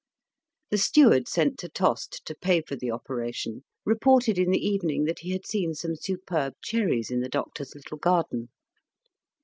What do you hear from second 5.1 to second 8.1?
he had seen some superb cherries in the doctor's little